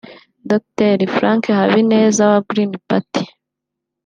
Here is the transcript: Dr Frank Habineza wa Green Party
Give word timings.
Dr 0.49 0.97
Frank 1.15 1.43
Habineza 1.57 2.23
wa 2.31 2.39
Green 2.49 2.73
Party 2.87 3.23